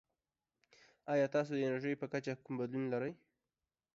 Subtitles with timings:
[1.13, 3.11] ایا تاسو د انرژي په کچه کې کوم بدلون لرئ؟